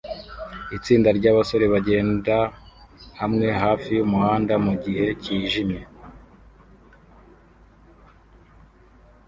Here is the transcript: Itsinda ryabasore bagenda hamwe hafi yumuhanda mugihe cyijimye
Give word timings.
Itsinda 0.77 1.09
ryabasore 1.17 1.65
bagenda 1.73 2.35
hamwe 3.19 3.47
hafi 3.63 3.89
yumuhanda 3.97 4.53
mugihe 4.65 5.05
cyijimye 5.23 5.79